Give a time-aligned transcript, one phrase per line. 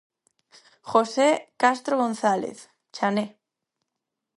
[0.91, 1.27] José
[1.61, 2.57] Castro González,
[2.91, 3.31] 'Chané'.